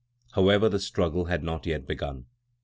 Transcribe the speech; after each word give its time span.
However, 0.31 0.67
the 0.67 0.79
struggle 0.79 1.25
had 1.25 1.43
not 1.43 1.67
yet 1.67 1.85
begun. 1.85 2.25